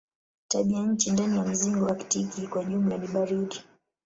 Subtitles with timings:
[0.47, 3.59] Tabianchi ndani ya mzingo aktiki kwa jumla ni baridi.